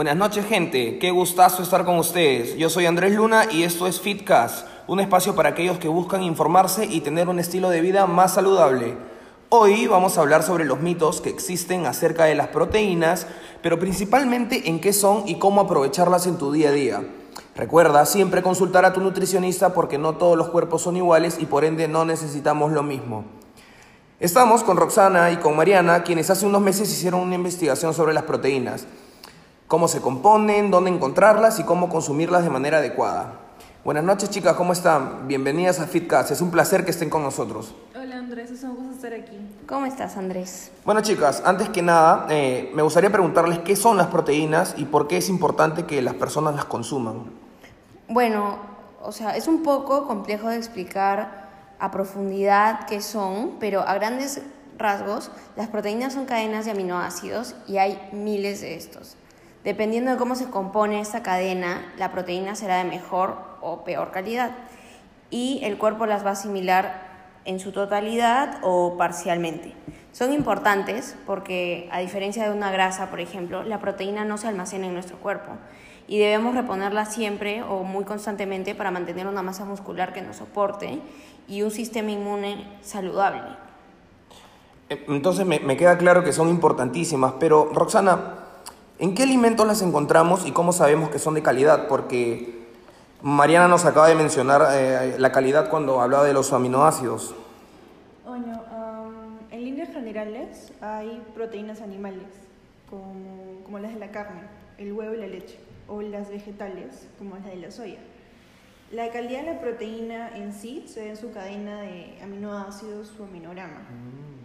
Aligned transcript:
Buenas 0.00 0.16
noches 0.16 0.46
gente, 0.46 0.98
qué 0.98 1.10
gustazo 1.10 1.62
estar 1.62 1.84
con 1.84 1.98
ustedes. 1.98 2.56
Yo 2.56 2.70
soy 2.70 2.86
Andrés 2.86 3.12
Luna 3.12 3.44
y 3.50 3.64
esto 3.64 3.86
es 3.86 4.00
Fitcast, 4.00 4.66
un 4.86 4.98
espacio 4.98 5.34
para 5.34 5.50
aquellos 5.50 5.76
que 5.76 5.88
buscan 5.88 6.22
informarse 6.22 6.86
y 6.86 7.02
tener 7.02 7.28
un 7.28 7.38
estilo 7.38 7.68
de 7.68 7.82
vida 7.82 8.06
más 8.06 8.32
saludable. 8.32 8.96
Hoy 9.50 9.86
vamos 9.88 10.16
a 10.16 10.22
hablar 10.22 10.42
sobre 10.42 10.64
los 10.64 10.80
mitos 10.80 11.20
que 11.20 11.28
existen 11.28 11.84
acerca 11.84 12.24
de 12.24 12.34
las 12.34 12.48
proteínas, 12.48 13.26
pero 13.62 13.78
principalmente 13.78 14.70
en 14.70 14.80
qué 14.80 14.94
son 14.94 15.28
y 15.28 15.34
cómo 15.34 15.60
aprovecharlas 15.60 16.26
en 16.26 16.38
tu 16.38 16.50
día 16.50 16.70
a 16.70 16.72
día. 16.72 17.02
Recuerda 17.54 18.06
siempre 18.06 18.42
consultar 18.42 18.86
a 18.86 18.94
tu 18.94 19.02
nutricionista 19.02 19.74
porque 19.74 19.98
no 19.98 20.14
todos 20.14 20.38
los 20.38 20.48
cuerpos 20.48 20.80
son 20.80 20.96
iguales 20.96 21.36
y 21.38 21.44
por 21.44 21.62
ende 21.66 21.88
no 21.88 22.06
necesitamos 22.06 22.72
lo 22.72 22.82
mismo. 22.82 23.26
Estamos 24.18 24.62
con 24.62 24.78
Roxana 24.78 25.30
y 25.30 25.36
con 25.36 25.54
Mariana, 25.56 26.04
quienes 26.04 26.30
hace 26.30 26.46
unos 26.46 26.62
meses 26.62 26.90
hicieron 26.90 27.20
una 27.20 27.34
investigación 27.34 27.92
sobre 27.92 28.14
las 28.14 28.24
proteínas, 28.24 28.86
cómo 29.70 29.86
se 29.86 30.00
componen, 30.00 30.72
dónde 30.72 30.90
encontrarlas 30.90 31.60
y 31.60 31.62
cómo 31.62 31.88
consumirlas 31.88 32.42
de 32.42 32.50
manera 32.50 32.78
adecuada. 32.78 33.34
Buenas 33.84 34.02
noches 34.02 34.28
chicas, 34.28 34.56
¿cómo 34.56 34.72
están? 34.72 35.28
Bienvenidas 35.28 35.78
a 35.78 35.86
Fitcast, 35.86 36.32
es 36.32 36.40
un 36.40 36.50
placer 36.50 36.84
que 36.84 36.90
estén 36.90 37.08
con 37.08 37.22
nosotros. 37.22 37.72
Hola 37.94 38.16
Andrés, 38.16 38.50
es 38.50 38.64
un 38.64 38.74
gusto 38.74 38.94
estar 38.94 39.14
aquí. 39.14 39.38
¿Cómo 39.68 39.86
estás, 39.86 40.16
Andrés? 40.16 40.72
Bueno 40.84 41.02
chicas, 41.02 41.40
antes 41.46 41.68
que 41.68 41.82
nada, 41.82 42.26
eh, 42.30 42.72
me 42.74 42.82
gustaría 42.82 43.10
preguntarles 43.10 43.60
qué 43.60 43.76
son 43.76 43.96
las 43.96 44.08
proteínas 44.08 44.74
y 44.76 44.86
por 44.86 45.06
qué 45.06 45.18
es 45.18 45.28
importante 45.28 45.86
que 45.86 46.02
las 46.02 46.14
personas 46.14 46.56
las 46.56 46.64
consuman. 46.64 47.26
Bueno, 48.08 48.56
o 49.00 49.12
sea, 49.12 49.36
es 49.36 49.46
un 49.46 49.62
poco 49.62 50.08
complejo 50.08 50.48
de 50.48 50.56
explicar 50.56 51.48
a 51.78 51.92
profundidad 51.92 52.88
qué 52.88 53.00
son, 53.00 53.52
pero 53.60 53.82
a 53.82 53.94
grandes 53.94 54.42
rasgos, 54.76 55.30
las 55.54 55.68
proteínas 55.68 56.12
son 56.14 56.26
cadenas 56.26 56.64
de 56.64 56.72
aminoácidos 56.72 57.54
y 57.68 57.76
hay 57.76 58.08
miles 58.10 58.62
de 58.62 58.74
estos. 58.74 59.16
Dependiendo 59.64 60.10
de 60.10 60.16
cómo 60.16 60.36
se 60.36 60.48
compone 60.48 61.00
esta 61.00 61.22
cadena, 61.22 61.92
la 61.98 62.10
proteína 62.12 62.54
será 62.54 62.78
de 62.78 62.84
mejor 62.84 63.36
o 63.60 63.84
peor 63.84 64.10
calidad 64.10 64.52
y 65.30 65.60
el 65.62 65.76
cuerpo 65.76 66.06
las 66.06 66.24
va 66.24 66.30
a 66.30 66.32
asimilar 66.32 67.10
en 67.44 67.60
su 67.60 67.70
totalidad 67.70 68.58
o 68.62 68.96
parcialmente. 68.96 69.74
Son 70.12 70.32
importantes 70.32 71.16
porque, 71.26 71.88
a 71.92 72.00
diferencia 72.00 72.48
de 72.48 72.56
una 72.56 72.70
grasa, 72.72 73.10
por 73.10 73.20
ejemplo, 73.20 73.62
la 73.62 73.80
proteína 73.80 74.24
no 74.24 74.38
se 74.38 74.48
almacena 74.48 74.86
en 74.86 74.94
nuestro 74.94 75.18
cuerpo 75.18 75.52
y 76.08 76.18
debemos 76.18 76.54
reponerla 76.54 77.04
siempre 77.04 77.62
o 77.62 77.82
muy 77.82 78.04
constantemente 78.04 78.74
para 78.74 78.90
mantener 78.90 79.26
una 79.26 79.42
masa 79.42 79.66
muscular 79.66 80.12
que 80.12 80.22
nos 80.22 80.36
soporte 80.36 81.00
y 81.46 81.62
un 81.62 81.70
sistema 81.70 82.10
inmune 82.10 82.66
saludable. 82.80 83.42
Eh, 84.88 85.04
Entonces 85.08 85.46
me, 85.46 85.60
me 85.60 85.76
queda 85.76 85.98
claro 85.98 86.24
que 86.24 86.32
son 86.32 86.48
importantísimas, 86.48 87.34
pero 87.38 87.70
Roxana, 87.72 88.34
¿en 89.00 89.14
qué 89.14 89.24
alimentos 89.24 89.66
las 89.66 89.82
encontramos 89.82 90.46
y 90.46 90.52
cómo 90.52 90.72
sabemos 90.72 91.10
que 91.10 91.18
son 91.18 91.34
de 91.34 91.42
calidad? 91.42 91.88
Porque 91.88 92.68
Mariana 93.22 93.66
nos 93.66 93.84
acaba 93.86 94.08
de 94.08 94.14
mencionar 94.14 94.62
eh, 94.72 95.16
la 95.18 95.32
calidad 95.32 95.70
cuando 95.70 96.00
hablaba 96.00 96.24
de 96.24 96.34
los 96.34 96.52
aminoácidos. 96.52 97.34
Bueno, 98.26 98.62
en 99.50 99.64
líneas 99.64 99.88
generales 99.92 100.72
hay 100.80 101.22
proteínas 101.34 101.80
animales, 101.80 102.28
como, 102.88 103.64
como 103.64 103.78
las 103.78 103.94
de 103.94 103.98
la 103.98 104.10
carne, 104.10 104.42
el 104.78 104.92
huevo 104.92 105.14
y 105.14 105.18
la 105.18 105.26
leche, 105.26 105.58
o 105.88 106.02
las 106.02 106.28
vegetales, 106.28 107.08
como 107.18 107.36
las 107.36 107.46
de 107.46 107.56
la 107.56 107.70
soya. 107.70 107.98
La 108.92 109.10
calidad 109.10 109.40
de 109.44 109.54
la 109.54 109.60
proteína 109.60 110.36
en 110.36 110.52
sí 110.52 110.84
se 110.86 111.00
ve 111.00 111.10
en 111.10 111.16
su 111.16 111.30
cadena 111.32 111.80
de 111.80 112.18
aminoácidos 112.22 113.12
o 113.18 113.24
aminograma. 113.24 113.82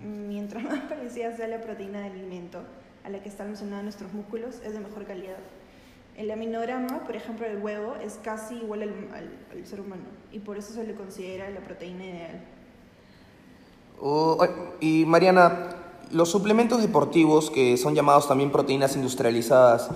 Mientras 0.01 0.63
más 0.69 0.81
parecida 0.81 1.35
sea 1.35 1.47
la 1.47 1.61
proteína 1.61 1.99
del 2.01 2.13
alimento 2.13 2.61
a 3.05 3.09
la 3.09 3.19
que 3.21 3.29
está 3.29 3.43
almacenada 3.43 3.79
en 3.79 3.85
nuestros 3.85 4.11
músculos, 4.13 4.55
es 4.65 4.73
de 4.73 4.79
mejor 4.79 5.05
calidad. 5.05 5.37
El 6.17 6.31
aminograma, 6.31 7.03
por 7.05 7.15
ejemplo, 7.15 7.45
del 7.47 7.57
huevo 7.61 7.95
es 8.01 8.19
casi 8.23 8.55
igual 8.55 8.83
al, 8.83 8.89
al- 9.13 9.31
al 9.51 9.65
ser 9.67 9.81
humano 9.81 10.03
y 10.31 10.39
por 10.39 10.57
eso 10.57 10.73
se 10.73 10.83
le 10.85 10.95
considera 10.95 11.49
la 11.49 11.59
proteína 11.59 12.05
ideal. 12.05 12.41
Oh, 14.01 14.37
y 14.79 15.05
Mariana, 15.05 15.75
los 16.11 16.29
suplementos 16.29 16.81
deportivos, 16.81 17.49
que 17.51 17.77
son 17.77 17.95
llamados 17.95 18.27
también 18.27 18.51
proteínas 18.51 18.95
industrializadas, 18.95 19.89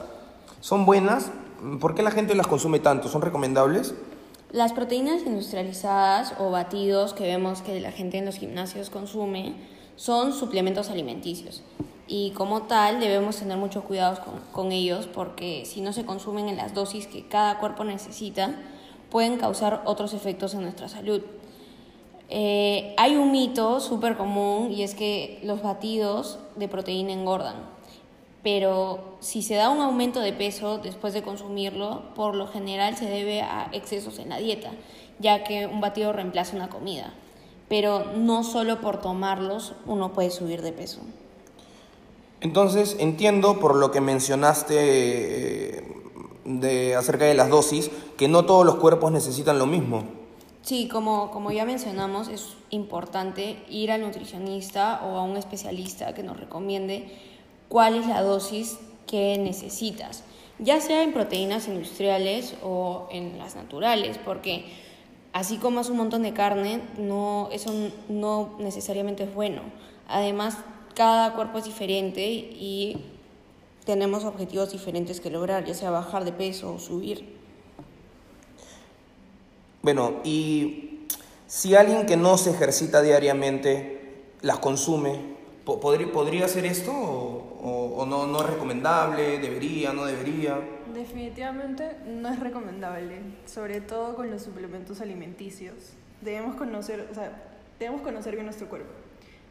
¿son 0.61 0.85
buenas? 0.85 1.31
¿Por 1.79 1.95
qué 1.95 2.03
la 2.03 2.11
gente 2.11 2.35
las 2.35 2.47
consume 2.47 2.79
tanto? 2.79 3.07
¿Son 3.09 3.21
recomendables? 3.21 3.93
Las 4.51 4.73
proteínas 4.73 5.21
industrializadas 5.25 6.33
o 6.39 6.49
batidos 6.51 7.13
que 7.13 7.23
vemos 7.23 7.61
que 7.61 7.79
la 7.79 7.91
gente 7.91 8.17
en 8.17 8.25
los 8.25 8.37
gimnasios 8.37 8.89
consume 8.89 9.55
son 9.95 10.33
suplementos 10.33 10.89
alimenticios 10.89 11.61
y 12.09 12.31
como 12.31 12.63
tal 12.63 12.99
debemos 12.99 13.37
tener 13.37 13.55
mucho 13.57 13.83
cuidado 13.83 14.19
con, 14.25 14.41
con 14.51 14.71
ellos 14.71 15.07
porque 15.07 15.63
si 15.65 15.79
no 15.79 15.93
se 15.93 16.05
consumen 16.05 16.49
en 16.49 16.57
las 16.57 16.73
dosis 16.73 17.05
que 17.05 17.27
cada 17.27 17.59
cuerpo 17.59 17.83
necesita 17.83 18.55
pueden 19.11 19.37
causar 19.37 19.83
otros 19.85 20.13
efectos 20.13 20.55
en 20.55 20.63
nuestra 20.63 20.89
salud. 20.89 21.21
Eh, 22.29 22.93
hay 22.97 23.15
un 23.15 23.31
mito 23.31 23.79
súper 23.79 24.17
común 24.17 24.71
y 24.71 24.83
es 24.83 24.95
que 24.95 25.39
los 25.43 25.61
batidos 25.61 26.39
de 26.55 26.67
proteína 26.67 27.13
engordan, 27.13 27.55
pero 28.43 29.17
si 29.19 29.41
se 29.41 29.55
da 29.55 29.69
un 29.69 29.81
aumento 29.81 30.19
de 30.19 30.33
peso 30.33 30.77
después 30.77 31.13
de 31.13 31.23
consumirlo, 31.23 32.03
por 32.15 32.35
lo 32.35 32.47
general 32.47 32.95
se 32.97 33.05
debe 33.05 33.41
a 33.41 33.69
excesos 33.71 34.19
en 34.19 34.29
la 34.29 34.37
dieta, 34.37 34.71
ya 35.19 35.43
que 35.43 35.65
un 35.65 35.81
batido 35.81 36.13
reemplaza 36.13 36.55
una 36.55 36.69
comida, 36.69 37.13
pero 37.67 38.05
no 38.15 38.43
solo 38.43 38.79
por 38.79 39.01
tomarlos 39.01 39.73
uno 39.87 40.13
puede 40.13 40.29
subir 40.29 40.61
de 40.61 40.71
peso. 40.71 41.01
Entonces, 42.41 42.95
entiendo 42.99 43.59
por 43.59 43.75
lo 43.75 43.91
que 43.91 44.01
mencionaste 44.01 44.75
eh, 44.77 45.83
de, 46.45 46.95
acerca 46.95 47.25
de 47.25 47.33
las 47.33 47.49
dosis, 47.49 47.91
que 48.17 48.27
no 48.27 48.45
todos 48.45 48.65
los 48.65 48.75
cuerpos 48.75 49.11
necesitan 49.11 49.59
lo 49.59 49.65
mismo. 49.65 50.03
Sí, 50.61 50.87
como, 50.87 51.31
como 51.31 51.51
ya 51.51 51.65
mencionamos, 51.65 52.27
es 52.27 52.55
importante 52.69 53.63
ir 53.69 53.91
al 53.91 54.01
nutricionista 54.01 55.01
o 55.03 55.17
a 55.17 55.23
un 55.23 55.37
especialista 55.37 56.13
que 56.13 56.23
nos 56.23 56.39
recomiende 56.39 57.17
cuál 57.69 57.95
es 57.95 58.07
la 58.07 58.21
dosis 58.21 58.77
que 59.07 59.37
necesitas, 59.37 60.23
ya 60.59 60.81
sea 60.81 61.03
en 61.03 61.13
proteínas 61.13 61.67
industriales 61.67 62.55
o 62.61 63.07
en 63.11 63.37
las 63.37 63.55
naturales, 63.55 64.19
porque 64.23 64.65
así 65.33 65.57
como 65.57 65.79
es 65.79 65.89
un 65.89 65.97
montón 65.97 66.23
de 66.23 66.33
carne, 66.33 66.81
no, 66.97 67.49
eso 67.51 67.71
no 68.09 68.55
necesariamente 68.59 69.23
es 69.23 69.33
bueno. 69.33 69.61
Además, 70.07 70.57
cada 70.99 71.31
cuerpo 71.33 71.59
es 71.59 71.63
diferente 71.63 72.21
y 72.25 72.97
tenemos 73.85 74.25
objetivos 74.25 74.69
diferentes 74.73 75.21
que 75.21 75.29
lograr, 75.29 75.63
ya 75.63 75.73
sea 75.73 75.91
bajar 75.91 76.25
de 76.25 76.33
peso 76.33 76.73
o 76.73 76.77
subir. 76.77 77.37
Bueno, 79.81 80.19
y 80.25 81.05
si 81.47 81.73
alguien 81.73 82.05
que 82.05 82.17
no 82.17 82.37
se 82.37 82.49
ejercita 82.49 83.01
diariamente 83.01 84.25
las 84.41 84.59
consume, 84.59 85.21
po- 85.63 85.79
¿podría, 85.79 86.11
¿podría 86.11 86.43
hacer 86.45 86.65
esto 86.65 86.91
o, 86.91 87.57
o- 87.63 88.01
o 88.01 88.05
no, 88.05 88.27
no 88.27 88.41
es 88.41 88.49
recomendable? 88.49 89.39
¿Debería? 89.39 89.93
¿No 89.93 90.03
debería? 90.03 90.59
Definitivamente 90.93 91.95
no 92.07 92.27
es 92.27 92.41
recomendable, 92.41 93.21
sobre 93.45 93.79
todo 93.79 94.17
con 94.17 94.29
los 94.29 94.41
suplementos 94.41 94.99
alimenticios. 94.99 95.75
Debemos 96.19 96.57
conocer, 96.57 97.07
o 97.09 97.15
sea, 97.15 97.41
debemos 97.79 98.01
conocer 98.01 98.33
bien 98.33 98.43
nuestro 98.47 98.67
cuerpo 98.67 98.91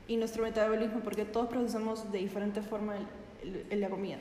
y 0.08 0.16
nuestro 0.16 0.42
metabolismo 0.42 1.00
porque 1.04 1.24
todos 1.24 1.48
procesamos 1.48 2.10
de 2.10 2.18
diferente 2.18 2.60
forma 2.62 2.94
el- 3.42 3.64
el- 3.70 3.80
la 3.80 3.88
comida. 3.88 4.16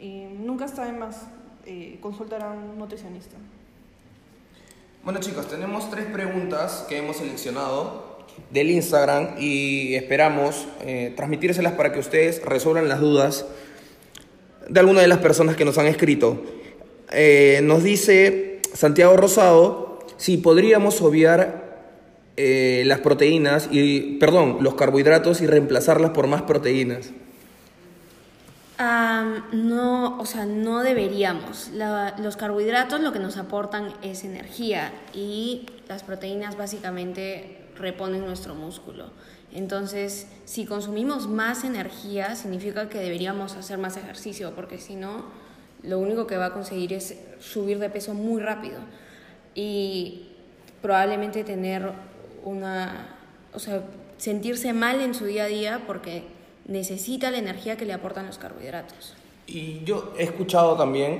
Y 0.00 0.24
nunca 0.38 0.66
está 0.66 0.84
de 0.84 0.92
más 0.92 1.22
eh, 1.64 1.98
consultar 2.00 2.42
a 2.42 2.50
un 2.52 2.78
nutricionista. 2.78 3.36
Bueno 5.02 5.20
chicos, 5.20 5.48
tenemos 5.48 5.90
tres 5.90 6.04
preguntas 6.06 6.84
que 6.88 6.98
hemos 6.98 7.16
seleccionado 7.16 8.18
del 8.50 8.70
Instagram 8.70 9.36
y 9.38 9.94
esperamos 9.94 10.66
eh, 10.82 11.12
transmitírselas 11.16 11.72
para 11.72 11.92
que 11.92 11.98
ustedes 12.00 12.44
resuelvan 12.44 12.88
las 12.88 13.00
dudas 13.00 13.46
de 14.68 14.80
alguna 14.80 15.00
de 15.00 15.08
las 15.08 15.18
personas 15.18 15.56
que 15.56 15.64
nos 15.64 15.78
han 15.78 15.86
escrito. 15.86 16.42
Eh, 17.12 17.60
nos 17.62 17.82
dice 17.84 18.60
Santiago 18.74 19.16
Rosado 19.16 20.00
si 20.16 20.36
podríamos 20.38 21.00
obviar 21.02 21.65
eh, 22.36 22.82
las 22.86 23.00
proteínas 23.00 23.68
y, 23.70 24.18
perdón, 24.18 24.58
los 24.60 24.74
carbohidratos 24.74 25.40
y 25.40 25.46
reemplazarlas 25.46 26.10
por 26.10 26.26
más 26.26 26.42
proteínas. 26.42 27.10
No, 29.52 30.18
o 30.18 30.26
sea, 30.26 30.44
no 30.46 30.82
deberíamos. 30.82 31.70
La- 31.72 32.14
los 32.18 32.36
carbohidratos 32.36 33.00
lo 33.00 33.12
que 33.12 33.18
nos 33.18 33.36
aportan 33.36 33.92
es 34.02 34.24
energía 34.24 34.92
y 35.14 35.66
las 35.88 36.02
proteínas 36.02 36.56
básicamente 36.56 37.58
reponen 37.78 38.24
nuestro 38.24 38.54
músculo. 38.54 39.10
Entonces, 39.52 40.26
si 40.44 40.66
consumimos 40.66 41.28
más 41.28 41.64
energía, 41.64 42.34
significa 42.36 42.88
que 42.88 42.98
deberíamos 42.98 43.56
hacer 43.56 43.78
más 43.78 43.96
ejercicio, 43.96 44.52
porque 44.54 44.78
si 44.78 44.96
no, 44.96 45.24
lo 45.82 45.98
único 45.98 46.26
que 46.26 46.36
va 46.36 46.46
a 46.46 46.52
conseguir 46.52 46.92
es 46.92 47.16
subir 47.38 47.78
de 47.78 47.88
peso 47.88 48.12
muy 48.12 48.42
rápido 48.42 48.78
y 49.54 50.28
probablemente 50.82 51.44
tener 51.44 51.92
una, 52.46 53.18
o 53.52 53.58
sea, 53.58 53.82
sentirse 54.16 54.72
mal 54.72 55.00
en 55.00 55.14
su 55.14 55.26
día 55.26 55.44
a 55.44 55.48
día 55.48 55.82
porque 55.86 56.22
necesita 56.66 57.30
la 57.30 57.38
energía 57.38 57.76
que 57.76 57.84
le 57.84 57.92
aportan 57.92 58.26
los 58.26 58.38
carbohidratos. 58.38 59.14
Y 59.46 59.84
yo 59.84 60.14
he 60.16 60.22
escuchado 60.22 60.76
también 60.76 61.18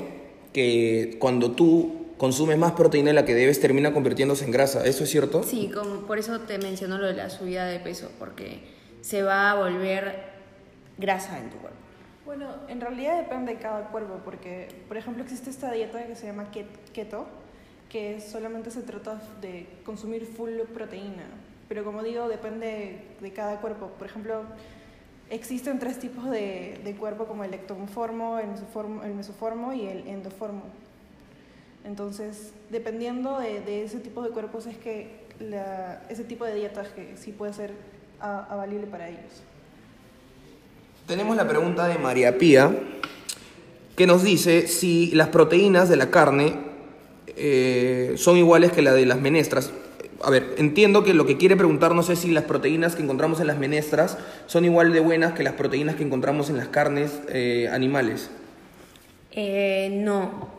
que 0.53 1.17
cuando 1.19 1.51
tú 1.53 2.07
consumes 2.17 2.57
más 2.57 2.73
proteína 2.73 3.09
de 3.09 3.15
la 3.15 3.25
que 3.25 3.35
debes 3.35 3.61
termina 3.61 3.93
convirtiéndose 3.93 4.45
en 4.45 4.51
grasa. 4.51 4.87
¿Eso 4.87 5.05
es 5.05 5.11
cierto? 5.11 5.43
Sí, 5.43 5.71
como, 5.73 6.07
por 6.07 6.19
eso 6.19 6.41
te 6.41 6.59
menciono 6.59 6.99
lo 6.99 7.07
de 7.07 7.15
la 7.15 7.29
subida 7.29 7.67
de 7.67 7.79
peso, 7.79 8.11
porque 8.19 8.61
se 9.03 9.23
va 9.23 9.51
a 9.51 9.55
volver 9.55 10.37
grasa 10.97 11.39
en 11.39 11.51
tu 11.51 11.59
cuerpo. 11.59 11.77
Bueno, 12.25 12.47
en 12.69 12.81
realidad 12.81 13.19
depende 13.19 13.53
de 13.53 13.59
cada 13.59 13.89
cuerpo, 13.89 14.21
porque, 14.25 14.69
por 14.89 14.97
ejemplo, 14.97 15.23
existe 15.23 15.51
esta 15.51 15.71
dieta 15.71 16.07
que 16.07 16.17
se 16.17 16.27
llama 16.27 16.51
keto, 16.93 17.27
que 17.91 18.21
solamente 18.21 18.71
se 18.71 18.83
trata 18.83 19.21
de 19.41 19.67
consumir 19.85 20.27
full 20.27 20.53
proteína. 20.75 21.25
Pero 21.69 21.85
como 21.85 22.03
digo, 22.03 22.29
depende 22.29 23.01
de 23.21 23.33
cada 23.33 23.61
cuerpo. 23.61 23.89
Por 23.99 24.07
ejemplo, 24.07 24.43
existen 25.31 25.79
tres 25.79 25.99
tipos 25.99 26.31
de, 26.31 26.81
de 26.85 26.95
cuerpo, 26.97 27.27
como 27.27 27.45
el 27.45 27.55
ectoformo, 27.55 28.39
el 28.39 29.15
mesoformo, 29.15 29.73
y 29.73 29.87
el 29.87 30.07
endoformo. 30.07 30.65
Entonces, 31.85 32.53
dependiendo 32.71 33.39
de, 33.39 33.61
de, 33.61 33.85
ese 33.85 33.99
tipo 33.99 34.23
de 34.23 34.31
cuerpos, 34.31 34.67
es 34.67 34.77
que 34.77 35.27
la, 35.41 36.03
ese 36.09 36.25
tipo 36.25 36.45
de 36.45 36.55
dietas 36.55 36.89
que 36.89 37.17
sí 37.17 37.33
puede 37.33 37.53
ser 37.53 37.73
avalible 38.21 38.87
para 38.87 39.09
ellos. 39.09 39.43
Tenemos 41.07 41.37
la 41.37 41.47
pregunta 41.47 41.87
de 41.87 41.99
María 41.99 42.39
Pía, 42.39 42.75
que 43.95 44.07
nos 44.07 44.23
dice 44.25 44.67
si 44.67 45.13
las 45.13 45.29
proteínas 45.29 45.89
de 45.89 45.97
la 45.97 46.11
carne 46.11 46.66
eh, 47.37 48.15
son 48.17 48.37
iguales 48.37 48.73
que 48.73 48.83
la 48.83 48.93
de 48.93 49.07
las 49.07 49.21
menestras. 49.21 49.73
A 50.23 50.31
ver, 50.31 50.55
entiendo 50.57 51.05
que 51.05 51.15
lo 51.15 51.27
que 51.27 51.37
quiere 51.37 51.57
preguntar 51.57 51.95
no 51.95 52.03
sé 52.03 52.17
si 52.17 52.31
las 52.31 52.45
proteínas 52.45 52.97
que 52.97 53.03
encontramos 53.03 53.41
en 53.41 53.47
las 53.47 53.59
menestras 53.59 54.17
son 54.47 54.65
igual 54.65 54.93
de 54.93 55.01
buenas 55.01 55.35
que 55.35 55.43
las 55.43 55.55
proteínas 55.55 55.97
que 55.97 56.03
encontramos 56.05 56.49
en 56.49 56.57
las 56.57 56.69
carnes 56.69 57.21
eh, 57.29 57.69
animales. 57.71 58.31
Eh, 59.33 59.91
no. 59.93 60.57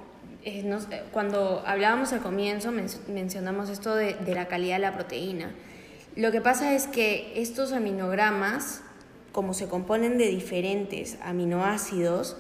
Cuando 1.12 1.62
hablábamos 1.66 2.14
al 2.14 2.22
comienzo 2.22 2.72
mencionamos 3.10 3.70
esto 3.70 3.96
de, 3.96 4.14
de 4.14 4.34
la 4.34 4.48
calidad 4.48 4.76
de 4.76 4.82
la 4.82 4.94
proteína. 4.94 5.52
Lo 6.16 6.32
que 6.32 6.40
pasa 6.40 6.74
es 6.74 6.88
que 6.88 7.34
estos 7.36 7.74
aminogramas 7.74 8.82
como 9.38 9.54
se 9.54 9.68
componen 9.68 10.18
de 10.18 10.30
diferentes 10.30 11.20
aminoácidos, 11.22 12.38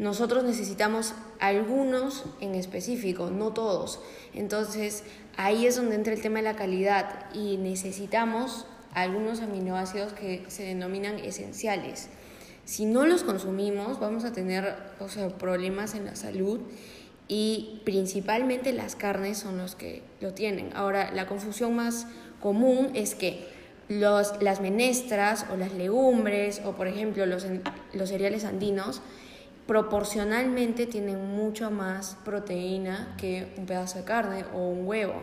nosotros 0.00 0.44
necesitamos 0.44 1.12
algunos 1.40 2.24
en 2.40 2.54
específico, 2.54 3.28
no 3.30 3.52
todos. 3.52 4.00
Entonces, 4.32 5.04
ahí 5.36 5.66
es 5.66 5.76
donde 5.76 5.94
entra 5.94 6.14
el 6.14 6.22
tema 6.22 6.38
de 6.38 6.44
la 6.44 6.56
calidad 6.56 7.26
y 7.34 7.58
necesitamos 7.58 8.64
algunos 8.94 9.42
aminoácidos 9.42 10.14
que 10.14 10.46
se 10.48 10.62
denominan 10.62 11.18
esenciales. 11.18 12.08
Si 12.64 12.86
no 12.86 13.04
los 13.04 13.24
consumimos, 13.24 14.00
vamos 14.00 14.24
a 14.24 14.32
tener 14.32 14.74
problemas 15.38 15.94
en 15.94 16.06
la 16.06 16.16
salud 16.16 16.60
y 17.28 17.82
principalmente 17.84 18.72
las 18.72 18.96
carnes 18.96 19.36
son 19.36 19.58
los 19.58 19.74
que 19.74 20.02
lo 20.22 20.32
tienen. 20.32 20.70
Ahora, 20.74 21.10
la 21.12 21.26
confusión 21.26 21.76
más 21.76 22.06
común 22.40 22.88
es 22.94 23.14
que 23.14 23.46
los, 23.88 24.40
las 24.40 24.62
menestras 24.62 25.44
o 25.52 25.58
las 25.58 25.74
legumbres 25.74 26.62
o 26.64 26.72
por 26.72 26.86
ejemplo 26.86 27.26
los, 27.26 27.44
los 27.92 28.08
cereales 28.08 28.44
andinos 28.44 29.02
proporcionalmente 29.70 30.86
tienen 30.86 31.24
mucho 31.36 31.70
más 31.70 32.16
proteína 32.24 33.14
que 33.16 33.54
un 33.56 33.66
pedazo 33.66 33.98
de 33.98 34.04
carne 34.04 34.44
o 34.52 34.68
un 34.68 34.84
huevo. 34.84 35.14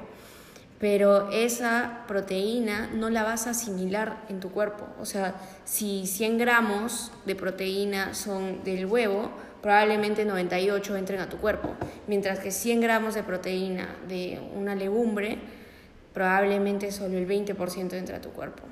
Pero 0.80 1.30
esa 1.32 2.06
proteína 2.08 2.90
no 2.94 3.10
la 3.10 3.24
vas 3.24 3.46
a 3.46 3.50
asimilar 3.50 4.24
en 4.30 4.40
tu 4.40 4.50
cuerpo. 4.50 4.88
O 5.02 5.06
sea, 5.06 5.36
si 5.66 6.08
100 6.08 6.38
gramos 6.38 7.12
de 7.26 7.36
proteína 7.36 8.14
son 8.14 8.64
del 8.64 8.86
huevo, 8.86 9.32
probablemente 9.62 10.24
98 10.24 10.96
entren 10.96 11.20
a 11.20 11.28
tu 11.28 11.40
cuerpo. 11.40 11.76
Mientras 12.08 12.40
que 12.40 12.52
100 12.52 12.80
gramos 12.80 13.16
de 13.16 13.24
proteína 13.24 13.98
de 14.08 14.40
una 14.56 14.76
legumbre 14.76 15.40
probablemente 16.14 16.94
solo 16.94 17.18
el 17.18 17.28
20% 17.28 17.96
entra 17.96 18.16
a 18.16 18.22
tu 18.22 18.30
cuerpo. 18.30 18.64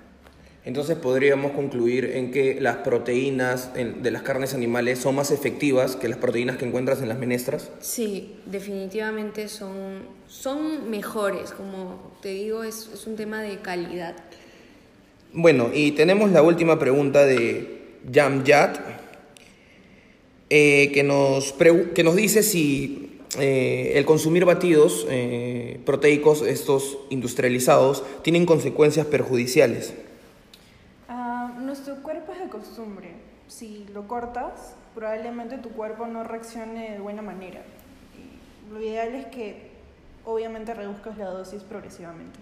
Entonces 0.65 0.97
podríamos 0.97 1.51
concluir 1.51 2.05
en 2.15 2.31
que 2.31 2.59
las 2.59 2.77
proteínas 2.77 3.71
de 3.75 4.11
las 4.11 4.23
carnes 4.23 4.53
animales 4.53 4.99
son 4.99 5.15
más 5.15 5.31
efectivas 5.31 5.95
que 5.95 6.09
las 6.09 6.17
proteínas 6.17 6.57
que 6.57 6.65
encuentras 6.65 7.01
en 7.01 7.07
las 7.09 7.19
menestras. 7.19 7.69
Sí, 7.79 8.35
definitivamente 8.47 9.47
son, 9.47 9.99
son 10.27 10.89
mejores, 10.89 11.51
como 11.51 12.17
te 12.21 12.29
digo, 12.29 12.63
es, 12.63 12.89
es 12.93 13.05
un 13.05 13.15
tema 13.15 13.41
de 13.41 13.59
calidad. 13.59 14.15
Bueno, 15.33 15.69
y 15.73 15.91
tenemos 15.91 16.31
la 16.31 16.41
última 16.41 16.79
pregunta 16.79 17.25
de 17.25 17.81
Jamjat, 18.11 18.79
eh, 20.49 20.91
que, 20.93 21.03
nos 21.03 21.53
que 21.53 22.03
nos 22.03 22.15
dice 22.15 22.43
si 22.43 23.19
eh, 23.39 23.93
el 23.95 24.05
consumir 24.05 24.45
batidos 24.45 25.05
eh, 25.09 25.79
proteicos, 25.85 26.41
estos 26.43 26.99
industrializados, 27.09 28.03
tienen 28.21 28.45
consecuencias 28.45 29.07
perjudiciales. 29.07 29.93
Ah, 31.09 31.53
nuestro 31.59 31.95
cuerpo 32.03 32.31
es 32.31 32.39
de 32.39 32.49
costumbre. 32.65 33.15
Si 33.47 33.85
lo 33.93 34.07
cortas, 34.07 34.73
probablemente 34.93 35.57
tu 35.57 35.69
cuerpo 35.69 36.07
no 36.07 36.23
reaccione 36.23 36.91
de 36.91 36.99
buena 36.99 37.21
manera. 37.21 37.61
lo 38.71 38.81
ideal 38.81 39.13
es 39.13 39.27
que 39.27 39.71
obviamente 40.25 40.73
reduzcas 40.73 41.17
la 41.17 41.25
dosis 41.25 41.61
progresivamente. 41.63 42.39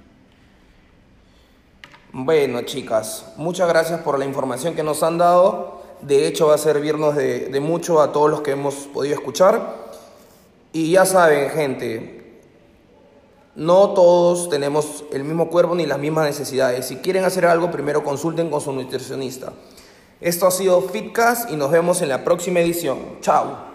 Bueno, 2.14 2.62
chicas, 2.62 3.34
muchas 3.38 3.68
gracias 3.68 4.00
por 4.02 4.18
la 4.18 4.26
información 4.26 4.76
que 4.76 4.84
nos 4.84 5.04
han 5.04 5.18
dado. 5.18 5.82
De 6.02 6.28
hecho, 6.28 6.48
va 6.48 6.56
a 6.56 6.58
servirnos 6.58 7.16
de, 7.16 7.48
de 7.50 7.60
mucho 7.60 8.02
a 8.02 8.12
todos 8.12 8.30
los 8.30 8.42
que 8.42 8.52
hemos 8.52 8.76
podido 8.76 9.16
escuchar. 9.16 9.92
Y 10.72 10.92
ya 10.92 11.06
saben, 11.06 11.50
gente, 11.50 12.42
no 13.56 13.90
todos 13.90 14.50
tenemos 14.50 15.04
el 15.12 15.24
mismo 15.24 15.50
cuerpo 15.50 15.76
ni 15.76 15.86
las 15.86 16.00
mismas 16.00 16.26
necesidades. 16.26 16.88
Si 16.88 16.98
quieren 16.98 17.24
hacer 17.26 17.46
algo, 17.46 17.70
primero 17.72 18.04
consulten 18.04 18.50
con 18.50 18.62
su 18.62 18.72
nutricionista. 18.72 19.54
Esto 20.24 20.48
ha 20.48 20.52
sido 20.52 20.82
Fitcast 20.82 21.52
y 21.52 21.58
nos 21.58 21.70
vemos 21.70 22.02
en 22.02 22.08
la 22.08 22.24
próxima 22.24 22.62
edición. 22.62 22.98
Chao. 23.20 23.73